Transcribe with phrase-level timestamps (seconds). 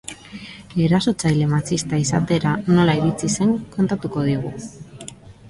[0.85, 4.55] Erasotzaile matxista izatera nola iritsi zen kontatuko digu.